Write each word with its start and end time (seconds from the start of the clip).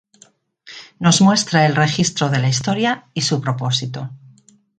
Nos 0.97 1.21
muestra 1.21 1.67
el 1.67 1.75
registro 1.75 2.29
de 2.31 2.39
la 2.39 2.49
historia 2.49 3.05
y 3.13 3.21
su 3.21 3.39
propósito. 3.39 4.09